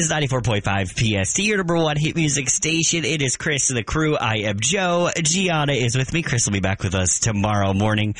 [0.00, 3.04] is 94.5 PST, your number one hit music station.
[3.04, 4.16] It is Chris and the crew.
[4.16, 5.10] I am Joe.
[5.14, 6.22] Gianna is with me.
[6.22, 8.14] Chris will be back with us tomorrow morning.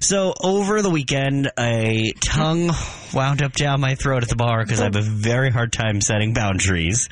[0.00, 2.72] So over the weekend, a tongue
[3.12, 6.00] wound up down my throat at the bar because I have a very hard time
[6.00, 7.08] setting boundaries.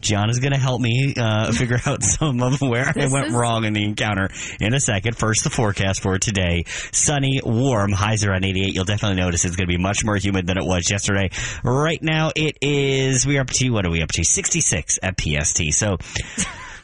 [0.00, 3.72] Gianna's going to help me uh, figure out some of where I went wrong in
[3.72, 4.28] the encounter
[4.60, 5.16] in a second.
[5.16, 6.64] First, the forecast for today.
[6.92, 8.74] Sunny, warm, highs around 88.
[8.74, 11.30] You'll definitely notice it's going to be much more humid than it was yesterday.
[11.62, 14.24] Right now, it is, we're up to, what are we up to?
[14.24, 15.72] 66 at PST.
[15.72, 15.98] So,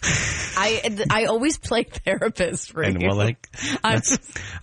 [0.59, 3.09] I I always play therapist for and you.
[3.09, 3.49] well, like,
[3.85, 4.01] I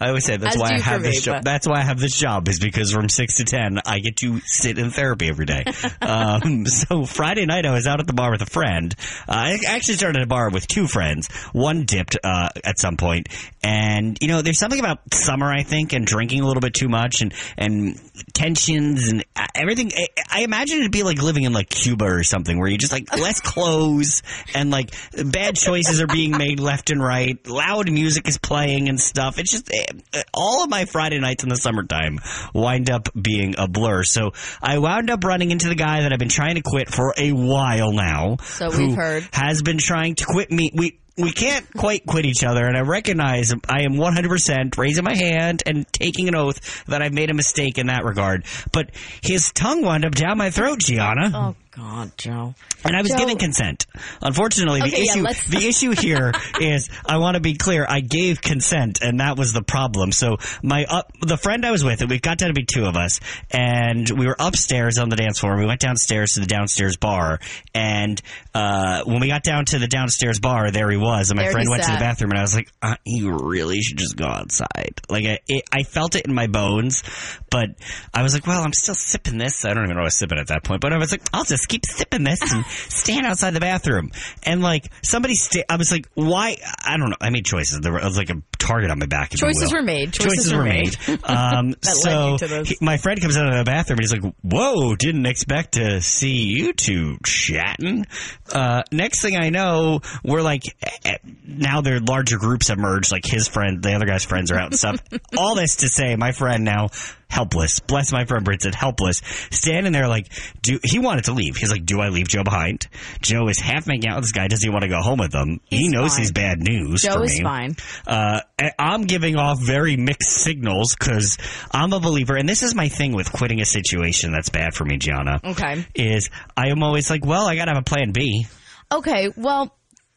[0.02, 1.36] always say that's why I have this me, job.
[1.38, 4.18] but- That's why I have this job is because from six to ten I get
[4.18, 5.64] to sit in therapy every day.
[6.02, 8.96] um, so Friday night I was out at the bar with a friend.
[9.28, 11.28] Uh, I actually started at a bar with two friends.
[11.52, 13.28] One dipped uh, at some point,
[13.64, 16.90] and you know there's something about summer I think and drinking a little bit too
[16.90, 18.00] much and and
[18.34, 19.92] tensions and uh, everything.
[19.96, 22.92] I, I imagine it'd be like living in like Cuba or something where you just
[22.92, 24.24] like less clothes
[24.56, 24.92] and like
[25.34, 27.46] bad choices are being made left and right.
[27.46, 29.40] Loud music is playing and stuff.
[29.40, 32.20] It's just eh, all of my Friday nights in the summertime
[32.54, 34.04] wind up being a blur.
[34.04, 34.32] So
[34.62, 37.34] I wound up running into the guy that I've been trying to quit for a
[37.34, 38.38] while now.
[38.44, 39.28] So who we've heard.
[39.34, 40.72] has been trying to quit me.
[40.74, 45.16] We we can't quite quit each other, and I recognize I am 100% raising my
[45.16, 48.46] hand and taking an oath that I've made a mistake in that regard.
[48.72, 48.90] But
[49.22, 51.32] his tongue wound up down my throat, Gianna.
[51.36, 52.54] Oh God, Joe.
[52.86, 53.88] And I was Joe- given consent.
[54.22, 57.84] Unfortunately, the Okay, issue let's- the issue here is I want to be clear.
[57.88, 60.12] I gave consent, and that was the problem.
[60.12, 62.96] So my up the friend I was with, we got down to be two of
[62.96, 65.58] us, and we were upstairs on the dance floor.
[65.58, 67.40] We went downstairs to the downstairs bar,
[67.74, 68.22] and
[68.54, 71.54] uh, when we got down to the downstairs bar, there he was, and my There
[71.54, 74.26] friend went to the bathroom, and I was like, uh, "You really should just go
[74.28, 77.02] outside." Like I, it, I felt it in my bones,
[77.50, 77.70] but
[78.14, 80.18] I was like, "Well, I'm still sipping this." I don't even know what I was
[80.18, 83.26] sipping at that point, but I was like, "I'll just keep sipping this and stand
[83.26, 84.12] outside the bathroom."
[84.44, 87.18] And like somebody, sta- I was like, "Why?" I don't know.
[87.22, 87.80] I made choices.
[87.82, 89.34] There was like a target on my back.
[89.34, 90.14] if Choices were made.
[90.14, 90.96] Choices were were made.
[91.08, 91.24] made.
[91.26, 94.96] Um, so he- my friend comes out of the bathroom and he's like, "Whoa!
[94.96, 98.06] Didn't expect to see you two chatting."
[98.52, 103.12] Uh, next thing I know, we're like, eh, eh, now their larger groups have merged.
[103.12, 105.00] Like his friend, the other guy's friends are out and stuff.
[105.38, 106.90] All this to say, my friend now
[107.34, 107.80] helpless.
[107.80, 109.22] Bless my friend Bridget, helpless,
[109.52, 110.28] standing there like,
[110.62, 111.58] do he wanted to leave?
[111.58, 112.88] He's like, do I leave Joe behind?
[113.22, 114.48] Joe is half making out with this guy.
[114.48, 115.60] Does he want to go home with him?
[115.66, 116.20] he knows fine.
[116.20, 117.02] he's bad news.
[117.02, 117.44] Joe for is me.
[117.44, 117.76] fine.
[118.06, 118.42] Uh,
[118.78, 121.38] I'm giving off very mixed signals because
[121.72, 124.86] I'm a believer, and this is my thing with quitting a situation that's bad for
[124.86, 125.40] me, Gianna.
[125.44, 125.86] Okay.
[125.96, 128.46] Is I am always like, well, I got to have a plan B.
[128.92, 129.30] Okay.
[129.36, 129.76] Well,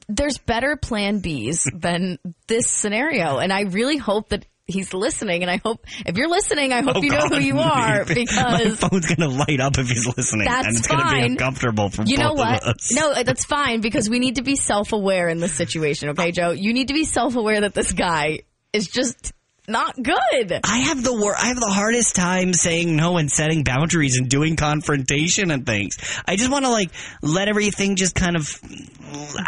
[0.09, 5.43] there's better Plan Bs than this scenario, and I really hope that he's listening.
[5.43, 7.33] And I hope if you're listening, I hope Oh, you know God.
[7.33, 10.87] who you are because my phone's gonna light up if he's listening, That's and it's
[10.87, 11.25] gonna be fine.
[11.33, 12.63] uncomfortable for you know both what?
[12.63, 12.93] of us.
[12.93, 16.11] No, that's fine because we need to be self-aware in this situation.
[16.11, 18.41] Okay, Joe, you need to be self-aware that this guy
[18.73, 19.33] is just
[19.69, 20.61] not good.
[20.65, 24.29] I have the wor- I have the hardest time saying no and setting boundaries and
[24.29, 25.97] doing confrontation and things.
[26.27, 26.91] I just want to like
[27.23, 28.49] let everything just kind of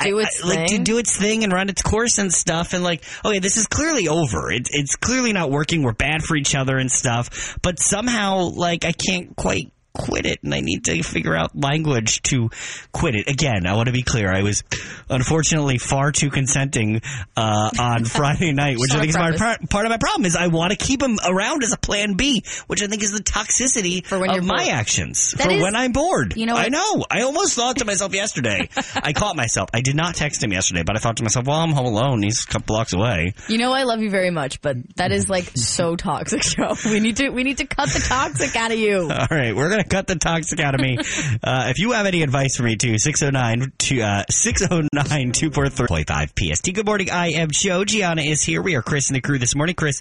[0.02, 0.84] Do its like to thing.
[0.84, 2.72] do its thing and run its course and stuff.
[2.72, 4.50] And like, okay, this is clearly over.
[4.50, 5.82] It's it's clearly not working.
[5.82, 7.58] We're bad for each other and stuff.
[7.62, 12.22] But somehow, like, I can't quite quit it and I need to figure out language
[12.22, 12.48] to
[12.92, 13.28] quit it.
[13.28, 14.32] Again, I want to be clear.
[14.32, 14.62] I was
[15.10, 17.00] unfortunately far too consenting
[17.36, 20.36] uh, on Friday night, which I think is my, part, part of my problem is
[20.36, 23.22] I want to keep him around as a plan B, which I think is the
[23.22, 24.68] toxicity For when of my bored.
[24.68, 25.32] actions.
[25.32, 26.36] That for is- when I'm bored.
[26.36, 27.04] You know I know.
[27.10, 28.68] I almost thought to myself yesterday.
[28.94, 29.68] I caught myself.
[29.74, 32.22] I did not text him yesterday, but I thought to myself, well, I'm home alone.
[32.22, 33.34] He's a couple blocks away.
[33.48, 36.74] You know I love you very much, but that is like so toxic, Joe.
[36.84, 39.02] We need to we need to cut the toxic out of you.
[39.10, 40.98] All right, we're gonna cut the toxic out of me.
[41.42, 46.74] uh, if you have any advice for me too, 609 to uh 609 243 PST.
[46.74, 47.10] Good morning.
[47.10, 47.84] I am Joe.
[47.84, 48.62] Gianna is here.
[48.62, 49.74] We are Chris and the crew this morning.
[49.74, 50.00] Chris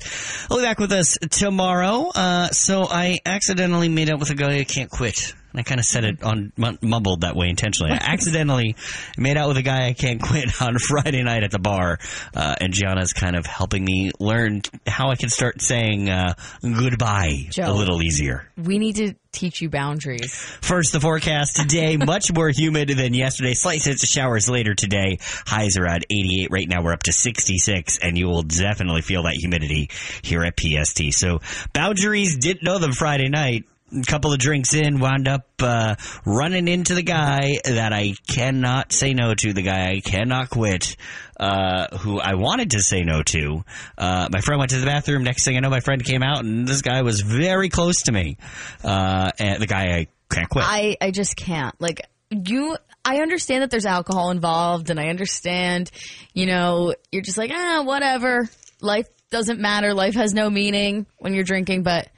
[0.50, 2.12] will be back with us tomorrow.
[2.14, 5.34] Uh so I accidentally made up with a guy I can't quit.
[5.60, 7.92] I kind of said it on mum- mumbled that way intentionally.
[7.92, 8.76] I accidentally
[9.18, 12.00] made out with a guy I can't quit on Friday night at the bar,
[12.36, 17.50] uh, and Gianna's kind of helping me learn how I can start saying uh, goodbye
[17.62, 18.50] a little easier.
[18.58, 20.34] We need to teach you boundaries.
[20.62, 23.54] First, the forecast today, much more humid than yesterday.
[23.54, 25.20] Slight hits of showers later today.
[25.46, 26.50] Highs around 88.
[26.52, 29.90] Right now, we're up to 66, and you will definitely feel that humidity
[30.24, 31.12] here at PST.
[31.12, 31.40] So,
[31.74, 33.66] boundaries didn't know them Friday night.
[33.92, 35.96] A couple of drinks in, wound up uh,
[36.26, 40.98] running into the guy that I cannot say no to, the guy I cannot quit,
[41.40, 43.64] uh, who I wanted to say no to.
[43.98, 45.24] Uh, my friend went to the bathroom.
[45.24, 48.12] Next thing I know, my friend came out, and this guy was very close to
[48.12, 48.38] me.
[48.84, 50.66] Uh, and the guy I can't quit.
[50.68, 51.80] I I just can't.
[51.80, 55.92] Like you I understand that there's alcohol involved and I understand,
[56.34, 58.50] you know, you're just like, ah, whatever.
[58.82, 59.94] Life doesn't matter.
[59.94, 62.10] Life has no meaning when you're drinking, but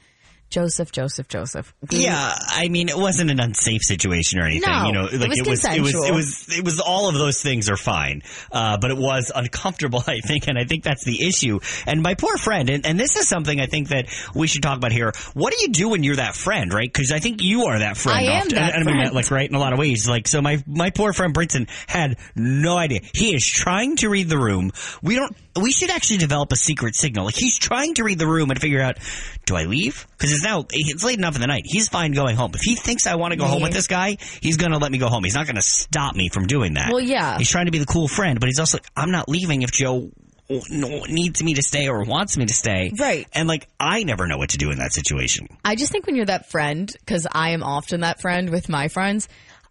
[0.50, 1.72] Joseph, Joseph, Joseph.
[1.90, 4.68] Yeah, I mean, it wasn't an unsafe situation or anything.
[4.68, 6.80] No, you know, it like was it was, it was, it was, it was.
[6.80, 10.02] All of those things are fine, uh, but it was uncomfortable.
[10.08, 11.60] I think, and I think that's the issue.
[11.86, 14.76] And my poor friend, and, and this is something I think that we should talk
[14.76, 15.12] about here.
[15.34, 16.92] What do you do when you're that friend, right?
[16.92, 18.18] Because I think you are that friend.
[18.18, 18.54] I am often.
[18.56, 19.14] that and, I mean friend.
[19.14, 20.08] like, right in a lot of ways.
[20.08, 23.00] Like, so my my poor friend Brinson had no idea.
[23.14, 24.72] He is trying to read the room.
[25.00, 25.36] We don't.
[25.56, 27.24] We should actually develop a secret signal.
[27.24, 28.98] Like he's trying to read the room and figure out,
[29.46, 30.06] do I leave?
[30.12, 31.62] Because it's now it's late enough in the night.
[31.64, 32.52] He's fine going home.
[32.54, 34.92] If he thinks I want to go home with this guy, he's going to let
[34.92, 35.24] me go home.
[35.24, 36.92] He's not going to stop me from doing that.
[36.92, 37.38] Well, yeah.
[37.38, 39.72] He's trying to be the cool friend, but he's also like, I'm not leaving if
[39.72, 40.10] Joe
[40.48, 42.92] needs me to stay or wants me to stay.
[42.98, 43.26] Right.
[43.32, 45.46] And like, I never know what to do in that situation.
[45.64, 48.88] I just think when you're that friend, because I am often that friend with my
[48.88, 49.28] friends,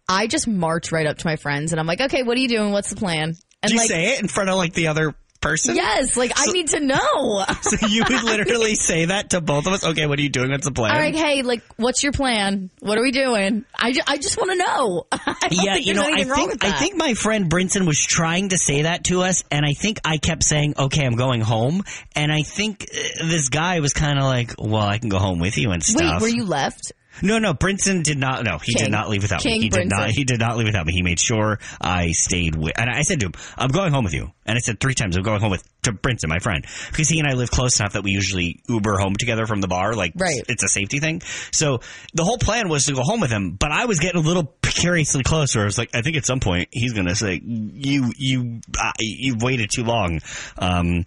[0.08, 2.48] I just march right up to my friends and I'm like, okay, what are you
[2.48, 2.72] doing?
[2.72, 3.34] What's the plan?
[3.62, 5.76] And Do you like, say it in front of like the other person?
[5.76, 7.44] yes, like I need to know.
[7.62, 9.84] So you would literally say that to both of us?
[9.84, 10.50] Okay, what are you doing?
[10.50, 10.92] What's the plan?
[10.92, 12.70] All right, hey, like, what's your plan?
[12.80, 13.64] What are we doing?
[13.78, 15.06] I, ju- I just want to know.
[15.50, 18.82] Yeah, think you know, I think I think my friend Brinson was trying to say
[18.82, 21.82] that to us, and I think I kept saying, "Okay, I'm going home,"
[22.14, 25.40] and I think uh, this guy was kind of like, "Well, I can go home
[25.40, 26.92] with you and Wait, stuff." were you left?
[27.22, 28.44] No, no, Brinson did not.
[28.44, 29.50] No, he did not leave without me.
[29.50, 30.08] King He did not.
[30.08, 30.10] Brinson.
[30.12, 30.92] He did not leave without me.
[30.92, 32.78] He made sure I stayed with.
[32.78, 35.16] And I said to him, "I'm going home with you." And I said three times,
[35.16, 37.92] "I'm going home with to Brinson, my friend," because he and I live close enough
[37.92, 39.94] that we usually Uber home together from the bar.
[39.94, 40.40] Like, Right.
[40.48, 41.22] it's a safety thing.
[41.52, 41.80] So
[42.14, 44.42] the whole plan was to go home with him, but I was getting a little
[44.44, 45.54] precariously close.
[45.54, 48.60] Where I was like, I think at some point he's going to say, "You, you,
[48.78, 50.20] uh, you've waited too long."
[50.58, 51.04] Um,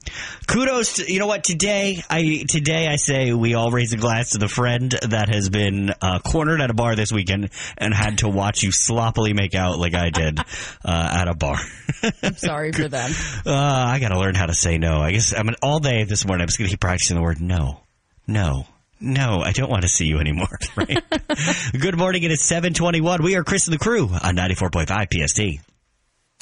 [0.48, 4.32] kudos to you know what today I today I say we all raise a glass
[4.32, 8.20] to the friend that has been uh, cornered at a bar this weekend and had
[8.20, 10.40] to watch you sloppily make out like I did
[10.86, 11.58] uh, at a bar.
[12.22, 13.12] I'm sorry for them.
[13.46, 15.00] Uh, I got to learn how to say no.
[15.00, 17.24] I guess I mean all day this morning I'm just going to keep practicing the
[17.24, 17.82] word no,
[18.28, 18.66] no.
[19.06, 20.48] No, I don't want to see you anymore.
[20.78, 21.04] Right?
[21.78, 22.24] Good morning.
[22.24, 23.22] It is 721.
[23.22, 25.73] We are Chris and the crew on 94.5 PST.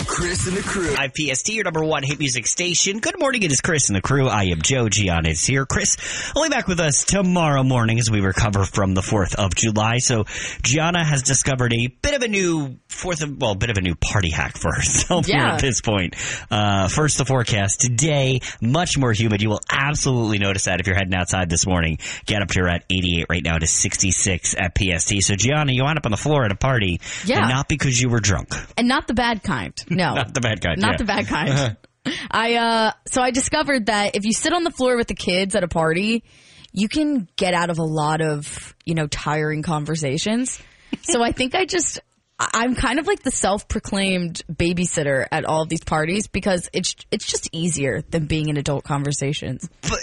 [0.08, 0.88] Chris and the crew.
[0.94, 3.00] IPST, your number one hit music station.
[3.00, 4.28] Good morning, it is Chris and the crew.
[4.28, 4.90] I am Joe.
[4.90, 5.66] Gianna is here.
[5.66, 9.98] Chris, only back with us tomorrow morning as we recover from the 4th of July.
[10.00, 10.26] So
[10.64, 13.82] Gianna has discovered a bit of a new 4th of, well, a bit of a
[13.82, 15.54] new party hack for herself here Yeah.
[15.56, 16.16] at this point.
[16.50, 19.42] Uh, first, the forecast today, much more humid.
[19.42, 21.98] You will absolutely notice that if you're heading outside this morning.
[22.26, 25.22] Get up to at 88 right now to 66 at PST.
[25.22, 27.00] So Gianna, you wound up on the floor at a party.
[27.26, 27.40] Yeah.
[27.40, 28.50] And not because you were drunk.
[28.78, 29.74] And not the bad kind.
[29.96, 30.14] No.
[30.14, 30.80] Not the bad kind.
[30.80, 30.98] Not yeah.
[30.98, 31.78] the bad kind.
[32.32, 35.54] I uh so I discovered that if you sit on the floor with the kids
[35.54, 36.24] at a party,
[36.72, 40.60] you can get out of a lot of, you know, tiring conversations.
[41.02, 42.00] So I think I just
[42.40, 46.96] I- I'm kind of like the self-proclaimed babysitter at all of these parties because it's
[47.12, 49.70] it's just easier than being in adult conversations.
[49.82, 50.00] But,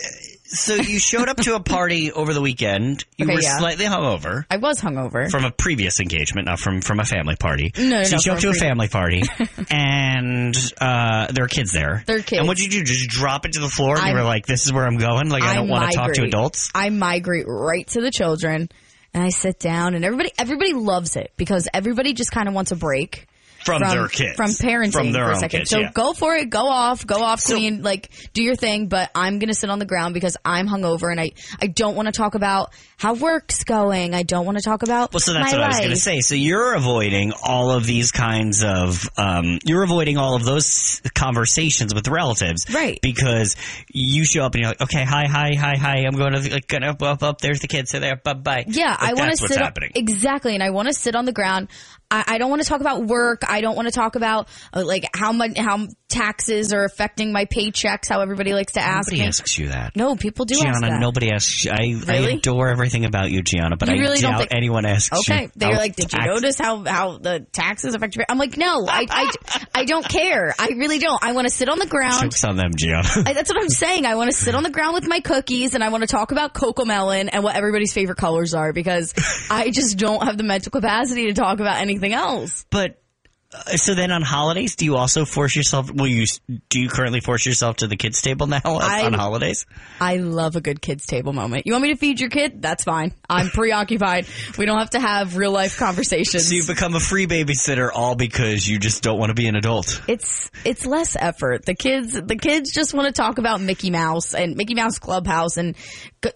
[0.50, 3.04] so you showed up to a party over the weekend.
[3.16, 3.58] You Okay, were yeah.
[3.58, 5.30] slightly hungover I was hungover.
[5.30, 7.72] from a previous engagement, not from from a family party.
[7.76, 9.22] No, no, so you no, showed up to a family party,
[9.70, 12.02] and uh, there are kids there.
[12.06, 12.38] There are kids.
[12.40, 12.84] And what did you do?
[12.84, 13.96] Just drop it to the floor?
[13.98, 16.12] And you were like, "This is where I'm going." Like, I don't want to talk
[16.14, 16.70] to adults.
[16.74, 18.68] I migrate right to the children
[19.14, 22.72] and I sit down and everybody everybody loves it because everybody just kind of wants
[22.72, 23.26] a break.
[23.68, 24.36] From their kids.
[24.36, 25.58] From parenting From their for a own second.
[25.60, 25.90] kids, so yeah.
[25.92, 29.38] go for it, go off, go off So- clean, like do your thing, but I'm
[29.38, 32.34] gonna sit on the ground because I'm hungover and I, I don't want to talk
[32.34, 34.14] about how work's going.
[34.14, 36.18] I don't want to talk about Well, so that's what I was going to say.
[36.20, 41.94] So you're avoiding all of these kinds of, um, you're avoiding all of those conversations
[41.94, 42.98] with relatives, Right.
[43.00, 43.54] Because
[43.92, 45.96] you show up and you're like, okay, hi, hi, hi, hi.
[46.06, 47.40] I'm going to like, gonna up, up, up.
[47.40, 47.90] There's the kids.
[47.90, 48.64] So there, bye, bye.
[48.66, 49.92] Yeah, Like, I want to what's sit happening.
[49.94, 51.68] exactly, and I want to sit on the ground.
[52.10, 53.42] I, I don't want to talk about work.
[53.48, 57.44] I don't want to talk about uh, like how much how taxes are affecting my
[57.44, 58.08] paychecks.
[58.08, 59.28] How everybody likes to ask Nobody me.
[59.28, 59.94] asks you that.
[59.94, 61.00] No, people do ask Gianna, that.
[61.00, 61.66] nobody asks.
[61.66, 62.34] I, I Really?
[62.34, 65.34] adore everything about you, Gianna, but You I really don't doubt think- anyone asks you.
[65.34, 68.86] Okay, they're like, "Did you notice how how the taxes affect your?" I'm like, "No,
[68.88, 69.32] I I,
[69.74, 70.54] I don't care.
[70.58, 71.22] I really don't.
[71.22, 72.22] I want to sit on the ground.
[72.22, 73.06] Jokes on them, Gianna.
[73.26, 74.06] I, that's what I'm saying.
[74.06, 76.32] I want to sit on the ground with my cookies and I want to talk
[76.32, 79.12] about Cocomelon and what everybody's favorite colors are because
[79.50, 82.64] I just don't have the mental capacity to talk about anything else.
[82.70, 83.02] But
[83.50, 85.90] uh, so then on holidays, do you also force yourself?
[85.90, 86.26] Will you
[86.68, 89.64] do you currently force yourself to the kids table now I- on holidays?
[90.00, 91.66] I love a good kids table moment.
[91.66, 92.60] You want me to feed your kid?
[92.60, 93.14] That's fine.
[93.26, 94.26] I'm preoccupied.
[94.58, 96.46] We don't have to have real life conversations.
[96.48, 99.56] So you become a free babysitter all because you just don't want to be an
[99.56, 100.02] adult.
[100.06, 101.64] it's it's less effort.
[101.64, 105.56] The kids the kids just want to talk about Mickey Mouse and Mickey Mouse Clubhouse
[105.56, 105.74] and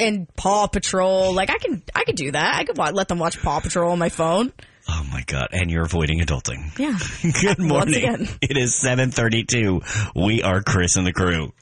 [0.01, 1.35] and Paw Patrol.
[1.35, 2.57] Like I can I could do that.
[2.57, 4.51] I could let them watch Paw Patrol on my phone.
[4.89, 5.49] Oh my god!
[5.53, 6.77] And you're avoiding adulting.
[6.79, 6.99] Yeah.
[7.41, 7.97] Good morning.
[7.97, 8.29] again.
[8.41, 9.81] It is seven thirty-two.
[10.17, 11.53] We are Chris and the crew.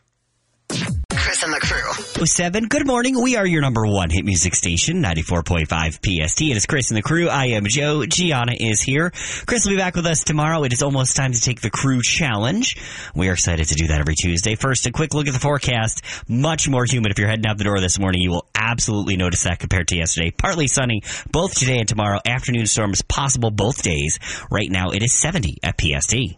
[1.13, 2.23] Chris and the crew.
[2.23, 2.67] Oh, Seven.
[2.69, 3.21] Good morning.
[3.21, 6.43] We are your number one hit music station, ninety four point five PST.
[6.43, 7.29] It is Chris and the crew.
[7.29, 8.05] I am Joe.
[8.07, 9.11] Gianna is here.
[9.47, 10.63] Chris will be back with us tomorrow.
[10.65, 12.77] It is almost time to take the crew challenge.
[13.15, 14.55] We are excited to do that every Tuesday.
[14.55, 16.03] First, a quick look at the forecast.
[16.29, 17.11] Much more humid.
[17.13, 19.97] If you're heading out the door this morning, you will absolutely notice that compared to
[19.97, 20.31] yesterday.
[20.31, 22.21] Partly sunny both today and tomorrow.
[22.25, 24.19] Afternoon storms possible both days.
[24.51, 26.37] Right now, it is seventy at PST.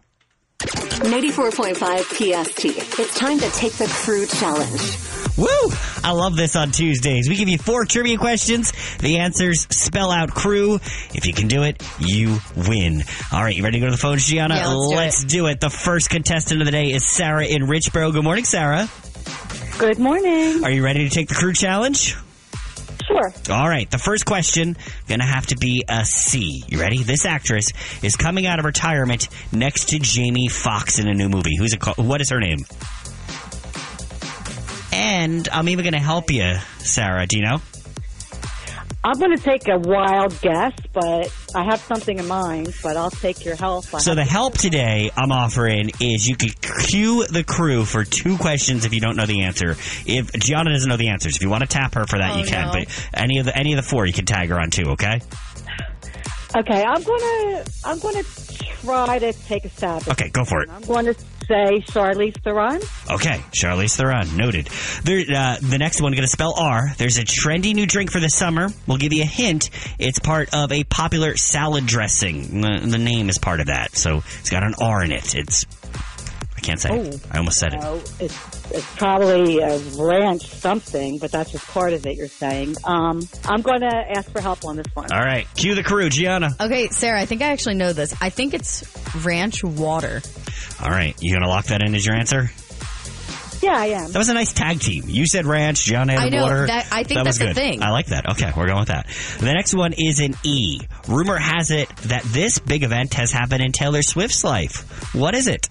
[0.63, 2.65] 94.5 PST.
[3.01, 4.97] It's time to take the crew challenge.
[5.37, 5.49] Woo!
[6.05, 7.29] I love this on Tuesdays.
[7.29, 8.73] We give you four trivia questions.
[8.99, 10.77] The answers spell out crew.
[11.15, 13.03] If you can do it, you win.
[13.33, 14.55] All right, you ready to go to the phone, Gianna?
[14.57, 15.61] Yeah, let's do let's do it.
[15.61, 18.13] The first contestant of the day is Sarah in Richboro.
[18.13, 18.89] Good morning, Sarah.
[19.79, 20.63] Good morning.
[20.65, 22.17] Are you ready to take the crew challenge?
[23.07, 23.33] Sure.
[23.51, 24.77] All right, the first question
[25.09, 26.63] gonna have to be a C.
[26.69, 27.03] You ready?
[27.03, 31.57] This actress is coming out of retirement next to Jamie Foxx in a new movie.
[31.59, 31.99] Who's it called?
[31.99, 32.59] What is her name?
[34.93, 37.27] And I'm even gonna help you, Sarah.
[37.27, 37.61] Do you know?
[39.05, 43.11] I'm going to take a wild guess, but I have something in mind, but I'll
[43.11, 43.85] take your help.
[43.95, 48.39] I So the help today I'm offering is you could cue the crew for two
[48.39, 49.73] questions if you don't know the answer.
[50.07, 52.39] If Gianna doesn't know the answers, if you want to tap her for that, Oh,
[52.39, 52.67] you can.
[52.69, 52.73] no.
[52.73, 54.91] But any of the any of the four, you can tag her on too.
[54.91, 55.21] Okay.
[56.57, 58.25] okay, I'm going to I'm to
[58.83, 60.03] try to take a stab.
[60.03, 60.71] At Okay, go for it.
[60.71, 61.15] I'm going to
[61.47, 62.81] say Charlize Theron.
[63.11, 64.67] Okay, Charlize Theron, noted.
[65.05, 66.95] There, uh, the next one going to spell R.
[66.97, 68.69] There's a trendy new drink for the summer.
[68.87, 69.71] We'll give you a hint.
[69.99, 72.61] It's part of a popular salad dressing.
[72.61, 75.35] The, the name is part of that, so it's got an R in it.
[75.35, 75.67] It's
[76.63, 76.91] can't say.
[76.91, 77.21] it.
[77.25, 77.29] Oh.
[77.31, 77.81] I almost said it.
[78.21, 82.17] It's it's probably a ranch something, but that's just part of it.
[82.17, 82.77] You're saying.
[82.85, 85.13] Um, I'm going to ask for help on this one.
[85.13, 86.51] All right, cue the crew, Gianna.
[86.61, 88.15] Okay, Sarah, I think I actually know this.
[88.21, 88.85] I think it's
[89.25, 90.23] ranch water.
[90.83, 92.51] All right, you gonna lock that in as your answer?
[93.63, 94.11] Yeah, I am.
[94.11, 95.05] That was a nice tag team.
[95.07, 96.67] You said ranch, John I know, water.
[96.67, 97.51] that- I think that was good.
[97.51, 97.81] a thing.
[97.81, 98.29] I like that.
[98.33, 99.07] Okay, we're going with that.
[99.39, 100.81] The next one is an E.
[101.07, 105.15] Rumor has it that this big event has happened in Taylor Swift's life.
[105.15, 105.69] What is it?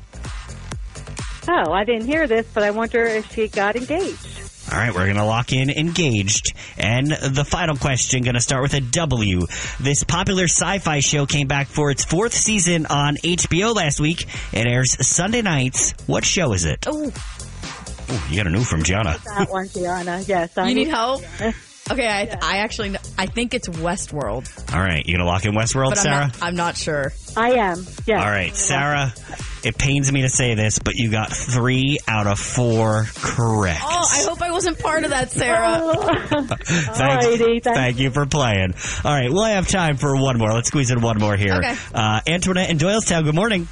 [1.48, 4.28] Oh, I didn't hear this, but I wonder if she got engaged.
[4.72, 6.54] All right, we're going to lock in engaged.
[6.78, 9.42] And the final question going to start with a W.
[9.80, 14.26] This popular sci-fi show came back for its fourth season on HBO last week.
[14.54, 15.94] It airs Sunday nights.
[16.08, 16.86] What show is it?
[16.88, 17.12] Oh,
[18.12, 19.18] Ooh, you got a new from Gianna.
[19.38, 20.22] That one, Gianna.
[20.26, 21.22] Yes, I you need help?
[21.92, 25.46] Okay, I, I actually know, I think it's Westworld, All right, you going to lock
[25.46, 26.28] in Westworld, but I'm Sarah?
[26.28, 27.12] not, I'm not sure.
[27.36, 27.86] I am.
[28.06, 28.24] Yes.
[28.24, 29.14] All right, Sarah.
[29.64, 33.82] It pains me to say this, but you got three out of four correct.
[33.84, 35.94] Oh, I hope I wasn't part of that, Sarah.
[36.28, 38.74] thank, Alrighty, thank- thank you for playing.
[39.04, 40.52] All right, we'll have time for one more.
[40.54, 41.56] Let's squeeze in one more here.
[41.56, 41.76] Okay.
[41.94, 43.68] Uh, Antoinette in Doylestown, good morning.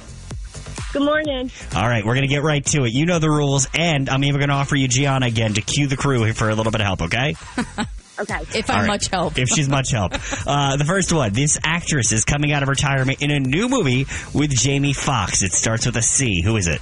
[0.92, 1.50] Good morning.
[1.74, 2.92] All right, we're going to get right to it.
[2.92, 5.86] You know the rules, and I'm even going to offer you Gianna again to cue
[5.86, 7.34] the crew for a little bit of help, okay?
[8.20, 8.40] Okay.
[8.58, 8.86] If I'm right.
[8.86, 9.38] much help.
[9.38, 10.12] If she's much help.
[10.46, 11.32] Uh, the first one.
[11.32, 15.42] This actress is coming out of retirement in a new movie with Jamie Foxx.
[15.42, 16.42] It starts with a C.
[16.42, 16.80] Who is it?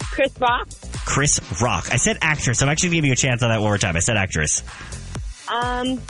[0.00, 0.68] Chris Rock.
[1.04, 1.88] Chris Rock.
[1.92, 2.62] I said actress.
[2.62, 3.96] I'm actually giving you a chance on that one more time.
[3.96, 4.62] I said actress.
[5.48, 6.00] Um.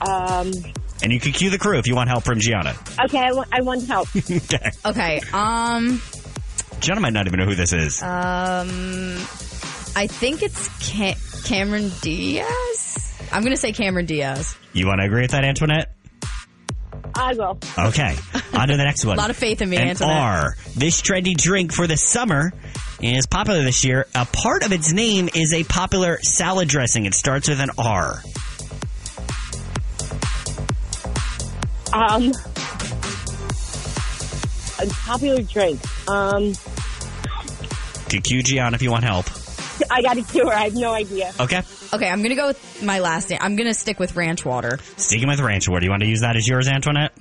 [0.00, 0.52] Um.
[1.02, 2.74] And you can cue the crew if you want help from Gianna.
[3.04, 4.08] Okay, I want, want help.
[4.16, 4.70] okay.
[4.86, 6.00] Okay, um,
[6.80, 8.02] Gianna might not even know who this is.
[8.02, 8.68] um,
[9.96, 12.73] I think it's Ca- Cameron Diaz.
[13.34, 14.56] I'm gonna say Cameron Diaz.
[14.72, 15.90] you want to agree with that, Antoinette?
[17.16, 17.58] I will.
[17.78, 18.16] Okay.
[18.54, 19.18] On to the next one.
[19.18, 20.16] A lot of faith in me, An Antoinette.
[20.16, 20.56] R.
[20.76, 22.52] This trendy drink for the summer
[23.02, 24.06] is popular this year.
[24.14, 27.04] A part of its name is a popular salad dressing.
[27.06, 28.20] It starts with an R.
[31.92, 32.32] Um,
[34.80, 35.80] a popular drink.
[36.08, 36.52] Um,
[38.08, 39.26] To cue Gianna if you want help.
[39.90, 40.52] I got a cure.
[40.52, 41.32] I have no idea.
[41.40, 41.62] Okay.
[41.92, 43.38] Okay, I'm gonna go with my last name.
[43.42, 44.78] I'm gonna stick with ranch water.
[44.96, 45.80] Sticking with ranch water.
[45.80, 47.12] Do you want to use that as yours, Antoinette?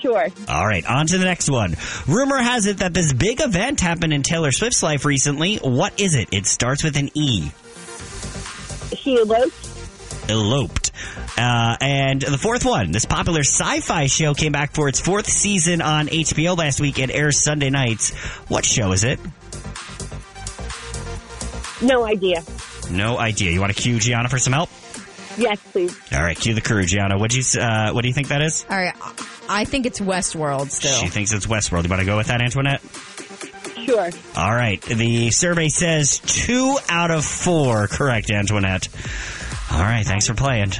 [0.00, 0.26] Sure.
[0.48, 1.76] All right, on to the next one.
[2.08, 5.58] Rumor has it that this big event happened in Taylor Swift's life recently.
[5.58, 6.28] What is it?
[6.32, 7.50] It starts with an E.
[8.96, 9.70] She eloped.
[10.28, 10.90] Eloped.
[11.38, 15.80] Uh, and the fourth one, this popular sci-fi show came back for its fourth season
[15.80, 16.98] on HBO last week.
[16.98, 18.10] It airs Sunday nights.
[18.48, 19.20] What show is it?
[21.82, 22.42] No idea.
[22.90, 23.50] No idea.
[23.50, 24.70] You want to cue Gianna for some help?
[25.36, 25.98] Yes, please.
[26.12, 27.18] All right, cue the crew, Gianna.
[27.18, 28.66] What do you uh, What do you think that is?
[28.68, 28.94] All right,
[29.48, 30.92] I think it's Westworld still.
[30.92, 31.84] She thinks it's Westworld.
[31.84, 32.82] You want to go with that, Antoinette?
[33.84, 34.10] Sure.
[34.36, 34.80] All right.
[34.80, 38.88] The survey says two out of four correct, Antoinette.
[39.72, 40.72] All right, thanks for playing.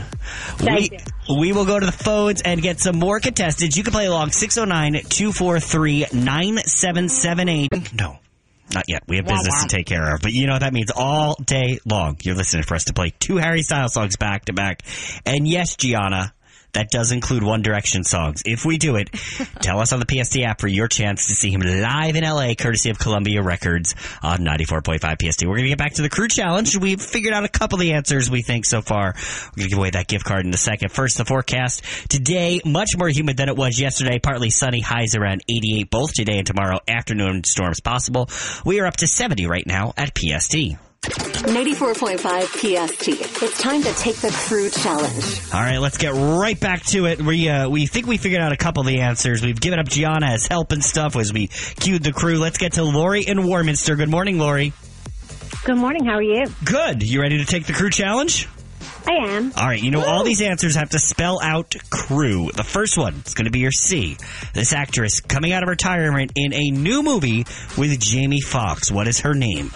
[0.62, 1.38] we, you.
[1.38, 3.76] we will go to the phones and get some more contestants.
[3.76, 7.94] You can play along 609 243 9778.
[7.94, 8.18] No.
[8.74, 9.02] Not yet.
[9.06, 10.22] We have business to take care of.
[10.22, 12.16] But you know what that means all day long.
[12.22, 14.82] You're listening for us to play two Harry Styles songs back to back.
[15.26, 16.32] And yes, Gianna,
[16.72, 18.42] that does include One Direction songs.
[18.44, 19.10] If we do it,
[19.60, 22.54] tell us on the PST app for your chance to see him live in LA,
[22.54, 25.46] courtesy of Columbia Records on 94.5 PST.
[25.46, 26.76] We're going to get back to the crew challenge.
[26.76, 29.14] We've figured out a couple of the answers we think so far.
[29.14, 30.90] We're going to give away that gift card in a second.
[30.90, 31.82] First, the forecast.
[32.08, 34.18] Today, much more humid than it was yesterday.
[34.18, 36.78] Partly sunny, highs around 88 both today and tomorrow.
[36.88, 38.28] Afternoon storms possible.
[38.64, 40.76] We are up to 70 right now at PST.
[41.02, 43.08] 94.5 PST.
[43.42, 45.40] It's time to take the crew challenge.
[45.52, 47.20] All right, let's get right back to it.
[47.20, 49.42] We uh, we think we figured out a couple of the answers.
[49.42, 52.38] We've given up Gianna as help and stuff as we cued the crew.
[52.38, 53.96] Let's get to Lori in Warminster.
[53.96, 54.72] Good morning, Lori.
[55.64, 56.04] Good morning.
[56.04, 56.46] How are you?
[56.64, 57.02] Good.
[57.02, 58.48] You ready to take the crew challenge?
[59.04, 59.52] I am.
[59.56, 62.50] All right, you know all these answers have to spell out crew.
[62.54, 64.16] The first one is going to be your C.
[64.54, 67.44] This actress coming out of retirement in a new movie
[67.76, 68.92] with Jamie Foxx.
[68.92, 69.72] What is her name?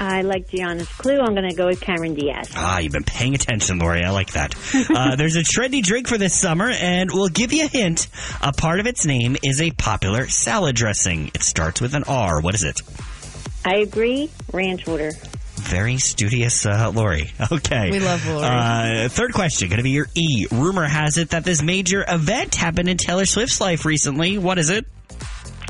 [0.00, 1.18] I like Gianna's clue.
[1.18, 2.50] I'm going to go with Cameron Diaz.
[2.54, 4.04] Ah, you've been paying attention, Lori.
[4.04, 4.54] I like that.
[4.98, 8.08] Uh, there's a trendy drink for this summer, and we'll give you a hint.
[8.40, 11.28] A part of its name is a popular salad dressing.
[11.34, 12.40] It starts with an R.
[12.40, 12.80] What is it?
[13.64, 14.30] I agree.
[14.52, 15.12] Ranch water.
[15.56, 17.30] Very studious, uh, Lori.
[17.52, 17.90] Okay.
[17.90, 18.44] We love Lori.
[18.44, 20.46] Uh, third question, going to be your E.
[20.50, 24.38] Rumor has it that this major event happened in Taylor Swift's life recently.
[24.38, 24.86] What is it?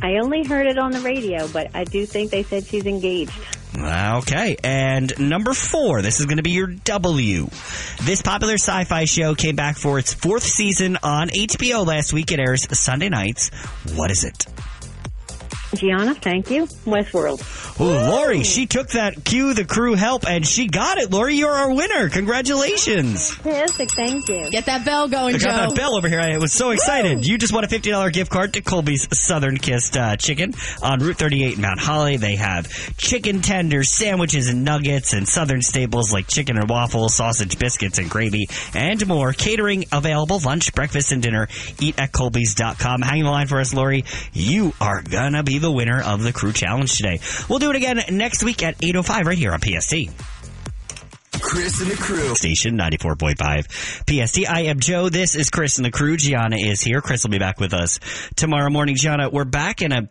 [0.03, 3.33] I only heard it on the radio, but I do think they said she's engaged.
[3.77, 4.57] Okay.
[4.63, 7.49] And number four, this is going to be your W.
[8.03, 12.33] This popular sci fi show came back for its fourth season on HBO last week.
[12.33, 13.51] It airs Sunday nights.
[13.95, 14.47] What is it?
[15.75, 16.65] Gianna, thank you.
[16.87, 17.43] Westworld.
[17.81, 21.11] Oh, Lori, she took that cue, the crew help, and she got it.
[21.11, 22.09] Lori, you're our winner.
[22.09, 23.35] Congratulations.
[23.35, 23.91] Fantastic.
[23.93, 24.51] Thank you.
[24.51, 25.47] Get that bell going, I Joe.
[25.51, 26.21] got that bell over here.
[26.21, 27.27] I was so excited.
[27.27, 31.17] You just won a $50 gift card to Colby's Southern Kissed uh, Chicken on Route
[31.19, 32.17] 38 in Mount Holly.
[32.17, 37.59] They have chicken tenders, sandwiches, and nuggets, and Southern staples like chicken and waffles, sausage,
[37.59, 39.33] biscuits, and gravy, and more.
[39.33, 41.49] Catering available, lunch, breakfast, and dinner.
[41.81, 43.03] Eat at Colby's.com.
[43.03, 44.05] Hang the line for us, Lori.
[44.33, 47.21] You are gonna be the winner of the crew challenge today.
[47.49, 49.95] We'll do it again next week at 8.05 right here on PST.
[51.41, 52.35] Chris and the crew.
[52.35, 54.49] Station 94.5 PST.
[54.49, 55.09] I am Joe.
[55.09, 56.17] This is Chris and the crew.
[56.17, 57.01] Gianna is here.
[57.01, 58.01] Chris will be back with us
[58.35, 58.97] tomorrow morning.
[58.97, 60.09] Gianna, we're back in a,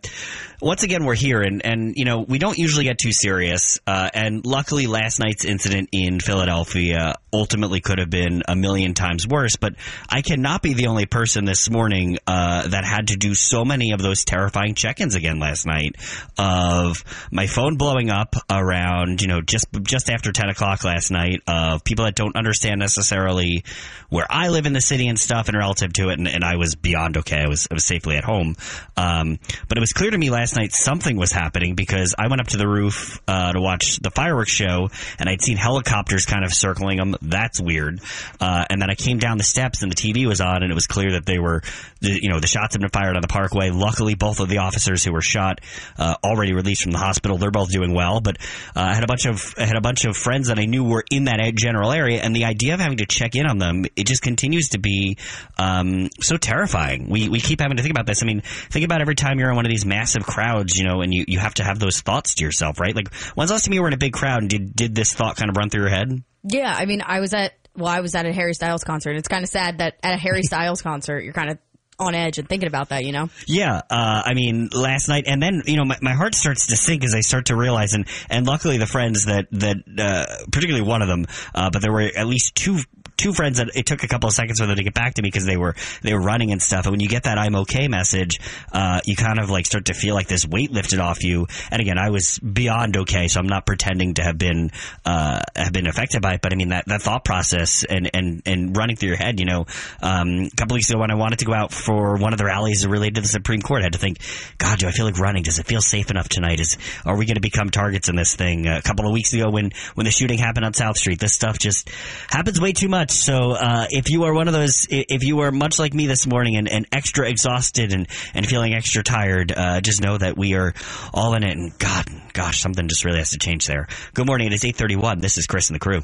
[0.60, 3.78] once again, we're here and, and, you know, we don't usually get too serious.
[3.86, 9.26] Uh, and luckily last night's incident in Philadelphia ultimately could have been a million times
[9.26, 9.74] worse, but
[10.08, 13.92] I cannot be the only person this morning, uh, that had to do so many
[13.92, 15.94] of those terrifying check-ins again last night
[16.36, 21.40] of my phone blowing up around, you know, just, just after 10 o'clock last night
[21.46, 23.62] of people that don't understand necessarily
[24.08, 26.18] where I live in the city and stuff and relative to it.
[26.18, 27.42] And, and I was beyond okay.
[27.42, 28.56] I was, I was safely at home.
[28.96, 32.40] Um, but it was clear to me last night something was happening because I went
[32.40, 36.44] up to the roof, uh, to watch the fireworks show and I'd seen helicopters kind
[36.44, 37.16] of circling them.
[37.22, 38.00] That's weird.
[38.40, 40.74] Uh, and then I came down the steps and the TV was on and it
[40.74, 41.62] was clear that they were,
[42.00, 43.70] the, you know, the shots have been fired on the parkway.
[43.70, 45.60] Luckily, both of the officers who were shot,
[45.98, 47.38] uh, already released from the hospital.
[47.38, 48.38] They're both doing well, but,
[48.76, 50.84] uh, I had a bunch of, I had a bunch of friends that I knew
[50.84, 53.84] were in that general area and the idea of having to check in on them,
[53.96, 55.18] it just continues to be,
[55.58, 57.08] um, so terrifying.
[57.08, 58.22] We, we keep having to think about this.
[58.22, 61.00] I mean, think about every time you're in one of these massive crowds, you know,
[61.00, 62.94] and you, you have to have those thoughts to yourself, right?
[62.94, 65.12] Like, when's the last time you were in a big crowd and did, did this
[65.12, 66.22] thought kind of run through your head?
[66.44, 69.16] Yeah, I mean, I was at well, I was at a Harry Styles concert.
[69.16, 71.58] It's kind of sad that at a Harry Styles concert, you're kind of
[71.98, 73.28] on edge and thinking about that, you know?
[73.46, 76.76] Yeah, uh, I mean, last night, and then you know, my, my heart starts to
[76.76, 80.86] sink as I start to realize, and and luckily the friends that that uh, particularly
[80.86, 82.78] one of them, uh, but there were at least two
[83.18, 85.22] two friends that it took a couple of seconds for them to get back to
[85.22, 86.86] me because they were they were running and stuff.
[86.86, 88.38] And when you get that I'm okay message,
[88.72, 91.46] uh, you kind of like start to feel like this weight lifted off you.
[91.70, 94.70] And again, I was beyond okay, so I'm not pretending to have been
[95.04, 96.40] uh, have been affected by it.
[96.40, 99.46] But I mean that that thought process and and and running through your head, you
[99.46, 99.66] know,
[100.00, 102.44] um, a couple weeks ago when I wanted to go out for one of the
[102.44, 104.18] rallies related to the Supreme Court, I had to think,
[104.58, 105.42] God, do I feel like running?
[105.42, 106.60] Does it feel safe enough tonight?
[106.60, 108.68] Is are we going to become targets in this thing?
[108.78, 111.58] a couple of weeks ago when when the shooting happened on South Street, this stuff
[111.58, 111.90] just
[112.30, 113.07] happens way too much.
[113.10, 116.26] So uh, if you are one of those, if you are much like me this
[116.26, 120.54] morning and, and extra exhausted and, and feeling extra tired, uh, just know that we
[120.54, 120.74] are
[121.12, 121.56] all in it.
[121.56, 123.88] And God, gosh, something just really has to change there.
[124.14, 124.48] Good morning.
[124.48, 125.20] It is 831.
[125.20, 126.02] This is Chris and the crew.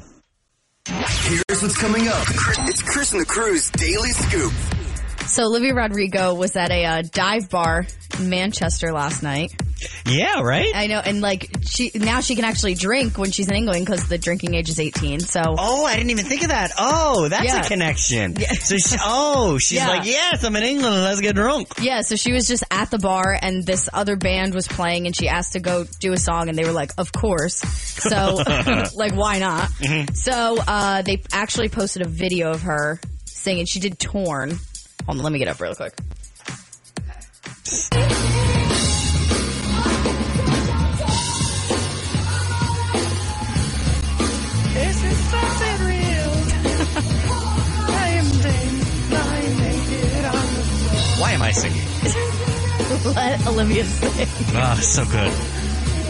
[0.87, 2.25] Here's what's coming up.
[2.67, 4.53] It's Chris and the crew's daily scoop.
[5.27, 7.85] So Olivia Rodrigo was at a uh, dive bar
[8.19, 9.51] in Manchester last night.
[10.05, 10.71] Yeah, right?
[10.73, 14.07] I know, and like she now she can actually drink when she's in England because
[14.07, 15.19] the drinking age is 18.
[15.19, 16.71] So Oh, I didn't even think of that.
[16.77, 17.61] Oh, that's Yeah.
[17.61, 18.35] a connection.
[18.37, 19.89] So, she, oh, she's Yeah.
[19.89, 20.95] like, yes, I'm in England.
[21.03, 21.67] Let's get drunk.
[21.81, 25.15] yeah, so she was just at the bar and this other band was playing and
[25.15, 27.55] she asked to go do a song and they were like, of course.
[27.57, 28.35] So
[28.95, 29.69] like, why not?
[30.13, 33.65] So uh, they actually posted a video of her singing.
[33.65, 34.57] She did "Torn."
[35.05, 35.93] Hold on, let me get up real quick.
[51.19, 51.85] Why am I singing?
[53.15, 54.27] Let Olivia sing.
[54.55, 55.54] Oh, so good.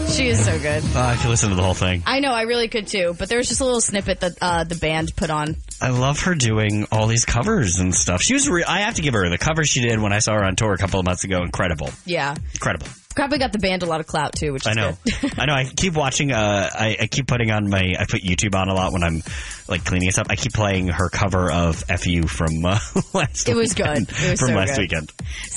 [0.08, 0.82] She is so good.
[0.94, 2.02] Oh, I could listen to the whole thing.
[2.06, 3.14] I know, I really could too.
[3.18, 5.56] But there was just a little snippet that uh, the band put on.
[5.80, 8.22] I love her doing all these covers and stuff.
[8.22, 8.48] She was.
[8.48, 10.56] Re- I have to give her the cover she did when I saw her on
[10.56, 11.42] tour a couple of months ago.
[11.42, 12.86] Incredible, Yeah, incredible.
[13.16, 14.96] Probably got the band a lot of clout too, which I know.
[15.04, 15.32] good.
[15.38, 15.54] I know.
[15.54, 16.30] I keep watching.
[16.30, 17.94] Uh, I, I keep putting on my.
[17.98, 19.22] I put YouTube on a lot when I'm
[19.68, 20.26] like cleaning stuff.
[20.30, 22.78] I keep playing her cover of "Fu" from uh,
[23.14, 23.48] last.
[23.48, 24.08] It was weekend.
[24.08, 24.16] good.
[24.18, 24.78] It was from so last good.
[24.78, 25.12] weekend.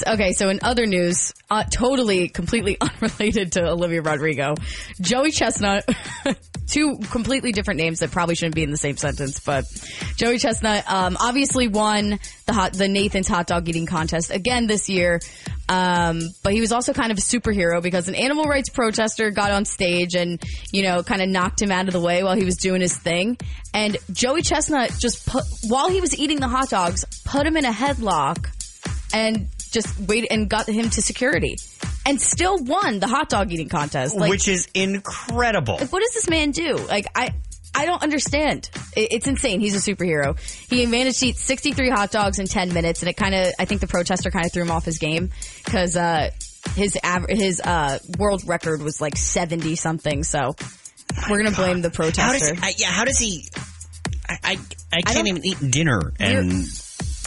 [0.07, 4.55] Okay, so in other news, uh, totally, completely unrelated to Olivia Rodrigo,
[5.01, 5.87] Joey Chestnut,
[6.67, 9.65] two completely different names that probably shouldn't be in the same sentence, but
[10.15, 12.19] Joey Chestnut um, obviously won
[12.49, 15.19] the hot, the Nathan's hot dog eating contest again this year.
[15.69, 19.51] Um, but he was also kind of a superhero because an animal rights protester got
[19.51, 22.45] on stage and, you know, kind of knocked him out of the way while he
[22.45, 23.37] was doing his thing.
[23.71, 27.65] And Joey Chestnut just put, while he was eating the hot dogs, put him in
[27.65, 28.49] a headlock
[29.13, 31.55] and just wait and got him to security
[32.05, 34.15] and still won the hot dog eating contest.
[34.15, 35.75] Like, which is incredible.
[35.75, 36.77] like, what does this man do?
[36.77, 37.35] Like, I,
[37.75, 38.69] I don't understand.
[38.95, 39.59] It's insane.
[39.61, 40.37] He's a superhero.
[40.69, 43.65] He managed to eat 63 hot dogs in 10 minutes, and it kind of, I
[43.65, 45.29] think the protester kind of threw him off his game
[45.63, 46.31] because uh,
[46.75, 50.23] his aver- his uh, world record was like 70 something.
[50.23, 50.55] So
[51.29, 52.55] we're gonna blame the How does protester.
[52.61, 52.87] I, yeah?
[52.91, 53.47] How does he?
[54.27, 54.57] I I, I
[54.97, 56.65] I can't don't- even eat dinner and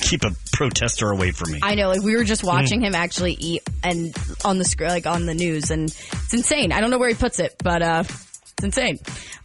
[0.01, 1.61] keep a protester away from me.
[1.63, 2.27] I know, like we were Mm.
[2.27, 6.35] just watching him actually eat and on the screen, like on the news, and it's
[6.35, 6.73] insane.
[6.73, 8.03] I don't know where he puts it, but uh,
[8.63, 8.99] it's insane.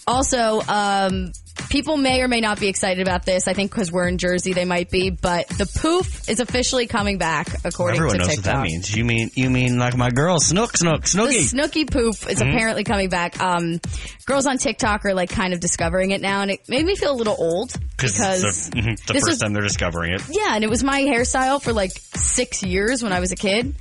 [0.05, 1.33] Also, um,
[1.69, 3.47] people may or may not be excited about this.
[3.47, 5.09] I think because we're in Jersey, they might be.
[5.09, 8.45] But the poof is officially coming back, according Everyone to knows TikTok.
[8.53, 8.95] what that means.
[8.95, 11.53] You mean you mean like my girl Snook Snook The Snooki?
[11.53, 12.49] Snooki poof is Mm-hmm.
[12.51, 13.41] apparently coming back.
[13.41, 13.81] Um,
[14.25, 17.11] girls on TikTok are like kind of discovering it now, and it made me feel
[17.11, 20.21] a little old Because the, mhm, the first was- time they're discovering it.
[20.29, 23.75] Yeah, and it was my hairstyle for like six years when I was a kid.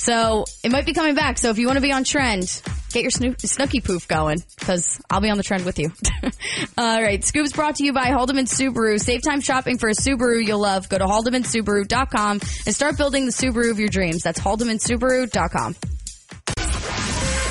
[0.00, 1.36] So it might be coming back.
[1.36, 4.98] So if you want to be on trend, get your snoo- Snooki poof going because
[5.10, 5.92] I'll be on the trend with you.
[6.78, 7.22] All right.
[7.22, 8.98] Scoops brought to you by Haldeman Subaru.
[8.98, 10.88] Save time shopping for a Subaru you'll love.
[10.88, 14.22] Go to haldemansubaru.com and start building the Subaru of your dreams.
[14.22, 15.76] That's haldemansubaru.com.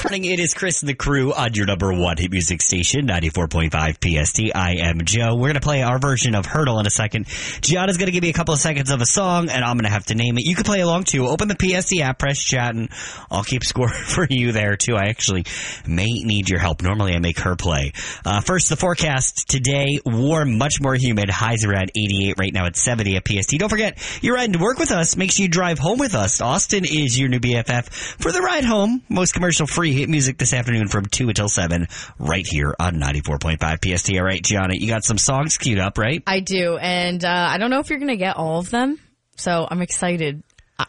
[0.05, 4.25] Morning, it is Chris and the crew on your number one hit music station, 94.5
[4.25, 4.55] PST.
[4.55, 5.35] I am Joe.
[5.35, 7.27] We're going to play our version of Heardle in a second.
[7.59, 9.83] Gianna's going to give me a couple of seconds of a song, and I'm going
[9.83, 10.45] to have to name it.
[10.45, 11.27] You can play along too.
[11.27, 12.89] Open the PST app, press chat, and
[13.29, 14.95] I'll keep score for you there too.
[14.95, 15.43] I actually
[15.85, 16.81] may need your help.
[16.81, 17.91] Normally I make her play.
[18.23, 21.29] Uh, first, the forecast today, warm, much more humid.
[21.29, 23.51] Highs around 88 right now at 70 at PST.
[23.59, 25.17] Don't forget, you're riding to work with us.
[25.17, 26.39] Make sure you drive home with us.
[26.39, 29.03] Austin is your new BFF for the ride home.
[29.09, 33.97] Most commercial free hit music this afternoon from 2 until 7 right here on 94.5
[33.97, 34.13] PST.
[34.15, 36.23] All right, Gianna, you got some songs queued up, right?
[36.25, 38.99] I do, and uh, I don't know if you're going to get all of them.
[39.35, 40.43] So I'm excited.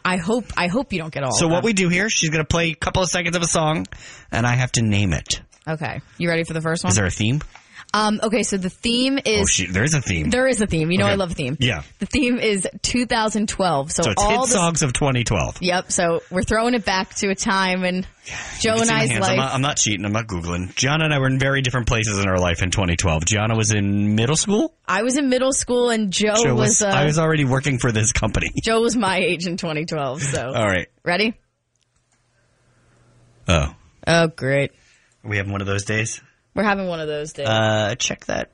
[0.05, 1.29] I, hope I hope you don't get all.
[1.29, 3.35] Of them So what we do here, she's going to play a couple of seconds
[3.35, 3.85] of a song,
[4.31, 5.41] and I have to name it.
[5.67, 6.91] Okay, you ready for the first one?
[6.91, 7.41] Is there a theme?
[7.93, 10.29] Um, okay, so the theme Oh, is she, there's a theme.
[10.29, 10.91] there is a theme.
[10.91, 11.13] You know Okay.
[11.13, 11.57] I love a theme.
[11.59, 11.83] Yeah.
[11.99, 13.91] The theme is 2012.
[13.91, 15.57] So, so it's all hit the songs of 2012.
[15.61, 15.91] Yep.
[15.91, 18.07] So we're throwing it back to a time and
[18.59, 19.31] Joe and I's life.
[19.31, 20.05] I'm not, I'm not cheating.
[20.05, 20.73] I'm not Googling.
[20.75, 23.25] Gianna and I were in very different places in our life in 2012.
[23.25, 24.73] Gianna was in middle school.
[24.87, 27.77] I was in middle school and Joe, Joe was, was, uh, I was already working
[27.79, 28.51] for this company.
[28.63, 30.21] Joe was my age in 2012.
[30.23, 30.87] So All right.
[31.03, 31.33] ready?
[33.47, 33.73] Oh,
[34.07, 34.71] Oh, great.
[35.23, 36.21] are we having one of those days?
[36.53, 37.47] We're having one of those days.
[37.47, 38.51] Uh, check that.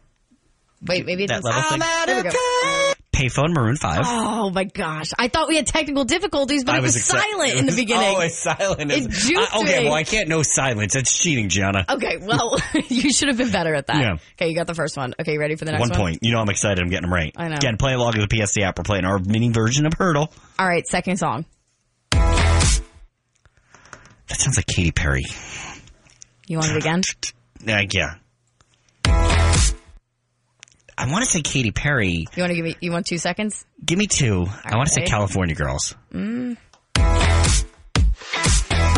[0.86, 2.06] Wait, maybe it that doesn't- level thing.
[2.06, 2.94] There we go.
[3.12, 4.02] Payphone Maroon 5.
[4.06, 5.10] Oh my gosh!
[5.18, 7.76] I thought we had technical difficulties, but I it was, exci- silent it in the
[7.76, 8.14] beginning.
[8.16, 8.92] Oh, it's silent.
[8.92, 9.86] It It's- juked I- okay, me.
[9.86, 10.94] well, I can't know silence.
[10.94, 11.84] That's cheating, Gianna.
[11.90, 14.00] Okay, well, you should have been better at that.
[14.00, 14.18] Yeah.
[14.40, 15.16] Okay, you got the first one.
[15.20, 16.00] Okay, you ready for the next One one?
[16.00, 16.20] point.
[16.22, 16.78] You know I'm excited.
[16.80, 17.34] I'm getting them right.
[17.36, 17.56] I know.
[17.56, 18.78] Again, play along with the PST app.
[18.78, 20.32] We're playing our mini version of Heardle.
[20.60, 21.46] All right, second song.
[22.12, 22.82] That
[24.40, 25.24] sounds like Katy Perry.
[26.48, 27.02] You want it again?
[27.66, 28.16] Yeah.
[31.00, 32.26] I want to say Katy Perry.
[32.36, 32.76] You want to give me?
[32.82, 33.66] You want two seconds?
[33.86, 34.46] Give me two.
[34.66, 35.04] I want to say.
[35.06, 35.94] California Girls.
[36.12, 36.58] Mm.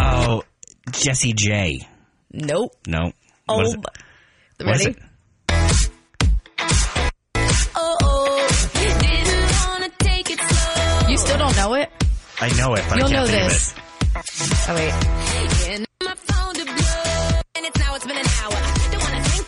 [0.01, 0.43] Oh,
[0.91, 1.87] Jessie J.
[2.31, 2.71] Nope.
[2.87, 3.13] Nope.
[3.49, 3.85] Oh, What is it?
[4.65, 4.97] What is it?
[11.09, 11.89] You still don't know it?
[12.41, 13.75] I know it, but You'll I know can't think this.
[14.69, 15.28] Oh wait.
[18.03, 18.39] Of it.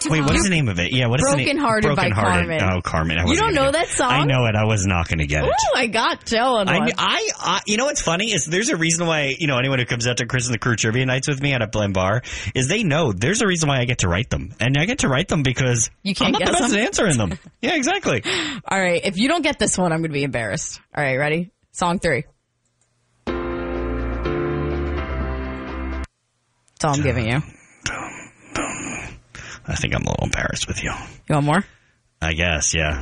[0.09, 0.91] Wait, what is the name of it?
[0.91, 1.45] Yeah, what is the name?
[1.45, 2.09] Broken Hearted by.
[2.09, 2.61] Karmin.
[2.61, 3.17] Oh, Karmin.
[3.17, 4.11] I You don't know that song?
[4.11, 4.55] I know it.
[4.55, 5.47] I was not going to get it.
[5.47, 6.91] Ooh, I got Joe on I, one.
[6.97, 9.85] I, I, you know what's funny is there's a reason why you know anyone who
[9.85, 12.23] comes out to Chris and the Crew trivia nights with me at a blend bar
[12.55, 14.99] is they know there's a reason why I get to write them, and I get
[14.99, 16.79] to write them because You can't I'm not the best them?
[16.79, 17.39] at answering them.
[17.61, 18.23] yeah, exactly.
[18.67, 19.01] All right.
[19.03, 20.81] If you don't get this one, I'm going to be embarrassed.
[20.95, 21.17] All right.
[21.17, 21.51] Ready?
[21.71, 22.25] Song three.
[26.81, 27.41] That's all I'm giving you.
[29.71, 30.91] I think I'm a little embarrassed with you.
[31.29, 31.65] You want more?
[32.21, 33.01] I guess, yeah.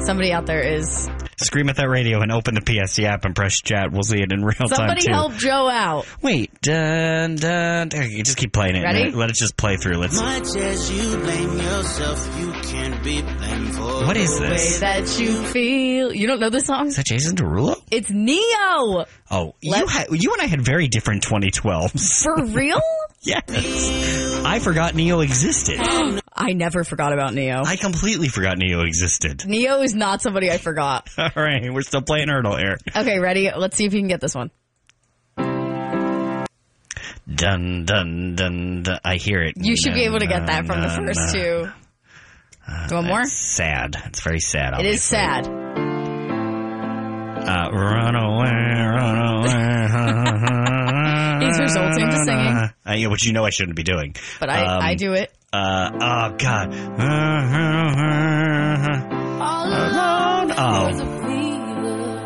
[0.00, 1.08] Somebody out there is.
[1.38, 3.90] Scream at that radio and open the PST app and press chat.
[3.92, 5.12] We'll see it in real time Somebody too.
[5.12, 6.06] help Joe out.
[6.22, 7.88] Wait, dun dun.
[7.88, 8.10] dun.
[8.10, 8.82] You just keep playing it.
[8.82, 9.10] Ready?
[9.10, 9.96] Let it just play through.
[9.98, 10.20] Let's.
[10.20, 14.80] Much as you blame yourself, you can't be blamed for What is Way this?
[14.80, 16.12] that you feel.
[16.14, 16.86] You don't know this song?
[16.88, 17.76] Is that Jason Derulo?
[17.90, 19.04] It's Ne-Yo.
[19.30, 22.22] Oh, you Let- had you and I had very different 2012s.
[22.22, 22.80] For real?
[23.22, 23.42] yes,
[24.44, 25.78] I forgot Ne-Yo existed.
[26.36, 27.62] I never forgot about Ne-Yo.
[27.64, 29.46] I completely forgot Ne-Yo existed.
[29.46, 31.08] Ne-Yo is not somebody I forgot.
[31.18, 32.76] All right, we're still playing Heardle here.
[32.94, 33.50] Okay, ready?
[33.56, 34.50] Let's see if you can get this one.
[37.26, 38.82] Dun dun dun.
[38.82, 38.98] dun.
[39.02, 39.54] I hear it.
[39.56, 41.70] You should be able to get that from the first dun, two.
[42.90, 43.24] You want more?
[43.24, 43.96] Sad.
[44.06, 44.78] It's very sad.
[44.78, 45.46] It is sad.
[47.46, 49.88] Uh, run away, run away.
[51.54, 52.54] He's resulting to singing.
[52.86, 54.14] Uh, yeah, which you know I shouldn't be doing.
[54.40, 55.32] But I, Um, I do it.
[55.52, 56.74] Uh, oh God.
[60.56, 61.13] Oh,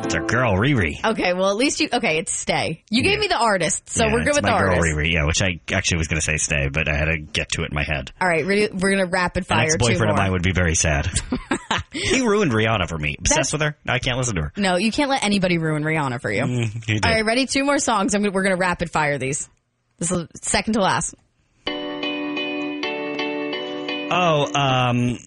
[0.09, 0.94] it's our girl Riri.
[1.05, 1.88] Okay, well at least you.
[1.92, 2.83] Okay, it's stay.
[2.88, 3.18] You gave Yeah.
[3.21, 4.97] me the artist, so Yeah, we're good it's with my the girl artist.
[4.97, 5.12] Riri.
[5.12, 7.62] Yeah, which I actually was going to say stay, but I had to get to
[7.62, 8.11] it in my head.
[8.18, 11.11] All right, ready, we're gonna rapid fire two ex-boyfriend of mine would be very sad.
[11.92, 13.16] he ruined Rihanna for me.
[13.18, 13.77] Obsessed with her.
[13.87, 14.53] I can't listen to her.
[14.57, 16.47] no, you can't let anybody ruin Rihanna for you.
[16.87, 17.05] Did.
[17.05, 17.44] All right, ready?
[17.44, 18.14] Two more songs.
[18.14, 19.47] I'm gonna, we're gonna rapid fire these.
[19.99, 21.14] This is second to last.
[24.11, 25.18] Oh, um,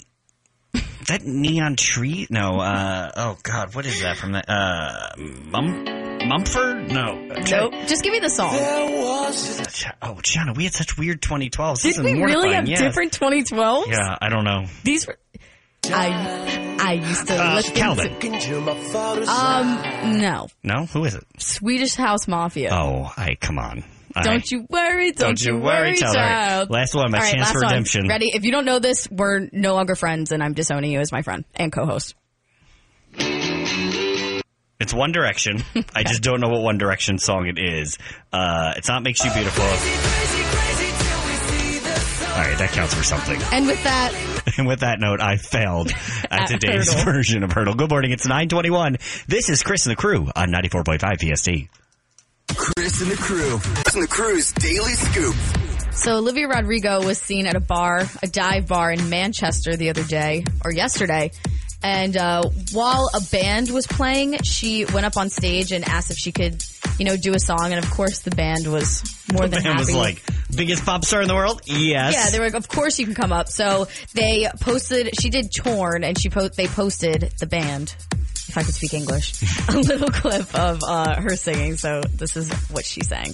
[1.11, 2.27] that neon tree?
[2.29, 2.59] No.
[2.59, 4.45] Uh, oh God, what is that from that?
[4.49, 5.83] Uh, Mum,
[6.27, 6.91] Mumford?
[6.91, 7.15] No.
[7.15, 7.73] Nope.
[7.87, 8.49] Just give me the song.
[10.01, 11.81] Oh, Gianna, we had such weird 2012s.
[11.83, 12.79] This Did we really have yes.
[12.81, 13.87] different 2012s?
[13.87, 14.65] Yeah, I don't know.
[14.83, 15.17] These were.
[15.85, 18.19] I I used to Uh, listen Calvin.
[18.19, 19.27] to.
[19.27, 20.47] Um, no.
[20.63, 21.23] No, who is it?
[21.39, 22.69] Swedish House Mafia.
[22.71, 23.83] Oh, I come on.
[24.21, 26.15] Don't you worry, don't, Don't you worry, child.
[26.15, 26.69] child.
[26.69, 27.69] Last one, my right, chance for one.
[27.71, 28.07] redemption.
[28.07, 28.31] Ready?
[28.33, 31.21] If you don't know this, we're no longer friends, and I'm disowning you as my
[31.21, 32.15] friend and co-host.
[34.79, 35.63] It's One Direction.
[35.95, 37.97] I just don't know what One Direction song it is.
[38.33, 39.63] Uh, it's not Makes You Beautiful.
[42.31, 43.39] All right, that counts for something.
[43.51, 44.13] And with that,
[44.57, 45.91] And with that note, I failed
[46.31, 47.05] at, At today's Heardle.
[47.13, 47.75] version of Heardle.
[47.75, 48.11] Good morning.
[48.11, 48.97] It's 921.
[49.27, 51.49] This is Chris and the crew on 94.5 PST.
[52.55, 53.59] Chris and the crew.
[53.59, 55.35] Chris and the crew's daily scoop.
[55.93, 60.03] so Olivia Rodrigo was seen at a bar, a dive bar in Manchester the other
[60.03, 61.31] day or yesterday.
[61.83, 66.17] And uh, while a band was playing, she went up on stage and asked if
[66.17, 66.63] she could,
[66.99, 67.73] you know, do a song.
[67.73, 69.85] And of course, the band was more The than band happy.
[69.93, 70.21] was like,
[70.55, 71.61] biggest pop star in the world?
[71.65, 72.13] Yes.
[72.13, 73.47] Yeah, they were like, of course you can come up.
[73.49, 77.95] So they posted, she did Torn, and she po- they posted the band,
[78.51, 79.33] if I could speak English,
[79.69, 81.77] a little clip of uh, her singing.
[81.77, 83.33] So this is what she sang.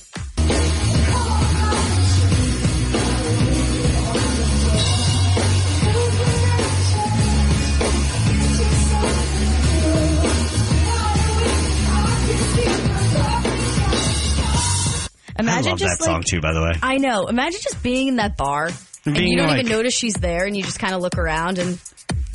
[15.39, 16.71] Imagine I love just that song like, too, by the way.
[16.81, 17.27] I know.
[17.27, 18.69] Imagine just being in that bar
[19.05, 21.17] and Being you don't like- even notice she's there, and you just kind of look
[21.17, 21.79] around, and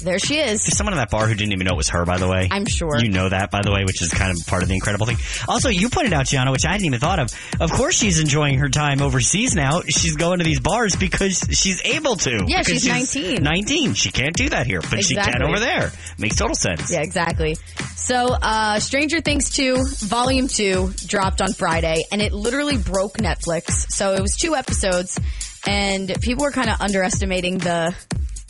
[0.02, 0.62] there she is.
[0.62, 2.48] There's someone in that bar who didn't even know it was her, by the way.
[2.50, 2.98] I'm sure.
[2.98, 5.16] You know that, by the way, which is kind of part of the incredible thing.
[5.48, 7.28] Also, you pointed out, Gianna, which I hadn't even thought of.
[7.60, 9.82] Of course she's enjoying her time overseas now.
[9.82, 12.44] She's going to these bars because she's able to.
[12.46, 13.42] Yeah, Because she's 19.
[13.42, 13.94] 19.
[13.94, 15.92] She can't do that here, but she can over there.
[16.18, 16.90] Makes total sense.
[16.92, 17.56] Yeah, exactly.
[17.96, 23.90] So, uh, Stranger Things 2, Volume 2 dropped on Friday, and it literally broke Netflix.
[23.92, 25.18] So, it was two episodes,
[25.66, 27.94] and people were kind of underestimating the,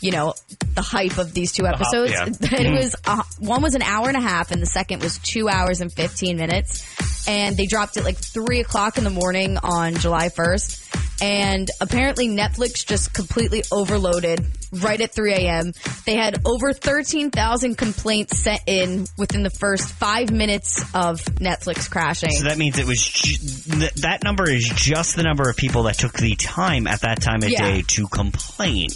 [0.03, 0.33] you know,
[0.75, 2.11] the hype of these two episodes.
[2.11, 2.25] yeah.
[2.41, 5.47] it was, uh, one was an hour and a half, and the second was two
[5.47, 6.83] hours and 15 minutes.
[7.27, 10.81] And they dropped it like 3 o'clock in the morning on July 1st.
[11.21, 15.71] And apparently Netflix just completely overloaded right at 3 a.m.
[16.05, 22.31] They had over 13,000 complaints sent in within the first five minutes of Netflix crashing.
[22.31, 23.37] So that means it was ju-
[23.79, 27.21] th- that number is just the number of people that took the time at that
[27.21, 27.61] time of Yeah.
[27.71, 28.89] day to complain.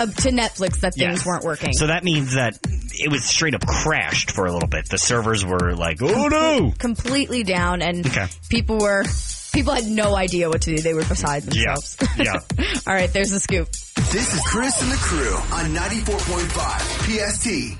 [0.00, 1.26] Uh, to Netflix that things Yes.
[1.26, 1.72] weren't working.
[1.72, 2.58] So that means that
[2.92, 4.88] it was straight up crashed for a little bit.
[4.88, 8.26] The servers were like, "Oh no!" completely down and Okay.
[8.48, 9.04] people were
[9.52, 10.82] people had no idea what to do.
[10.82, 11.96] They were beside themselves.
[12.00, 12.46] Yeah, themselves.
[12.58, 12.80] yeah.
[12.86, 13.68] All right, there's the scoop.
[14.12, 17.78] This is Chris and the crew on 94.5 PST.